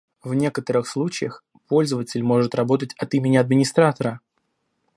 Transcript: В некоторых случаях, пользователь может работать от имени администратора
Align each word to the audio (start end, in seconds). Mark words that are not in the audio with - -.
В 0.23 0.33
некоторых 0.33 0.87
случаях, 0.87 1.43
пользователь 1.67 2.23
может 2.23 2.55
работать 2.55 2.95
от 2.97 3.13
имени 3.13 3.37
администратора 3.37 4.19